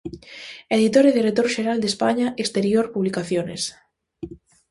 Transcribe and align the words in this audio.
Editor 0.77 1.03
e 1.07 1.15
director 1.19 1.47
xeral 1.55 1.77
de 1.81 1.87
España 1.93 2.27
Exterior 2.43 2.85
Publicaciones. 2.95 3.61